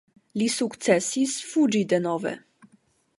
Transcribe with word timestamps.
Li 0.41 0.45
sukcesis 0.53 1.35
fuĝi 1.51 1.83
denove. 1.95 2.33